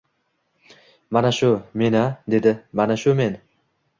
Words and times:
—Mana 1.17 1.31
shu... 1.41 1.51
men-a?— 1.83 2.01
dedi.— 2.35 2.57
Mana 2.81 2.99
shu 3.05 3.17
men! 3.23 3.37